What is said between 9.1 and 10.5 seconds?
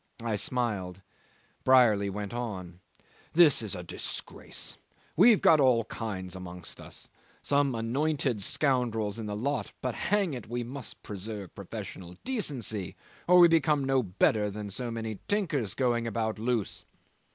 in the lot; but, hang it,